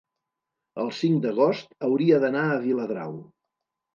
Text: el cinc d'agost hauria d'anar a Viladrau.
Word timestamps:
el 0.83 0.87
cinc 0.99 1.19
d'agost 1.25 1.75
hauria 1.89 2.19
d'anar 2.25 2.43
a 2.49 2.57
Viladrau. 2.65 3.15